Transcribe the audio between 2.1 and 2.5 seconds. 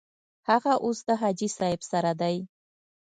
دی.